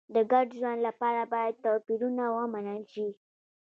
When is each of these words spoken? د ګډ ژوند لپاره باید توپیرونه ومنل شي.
د 0.15 0.15
ګډ 0.31 0.47
ژوند 0.59 0.79
لپاره 0.87 1.21
باید 1.33 1.61
توپیرونه 1.65 2.23
ومنل 2.29 2.81
شي. 2.93 3.07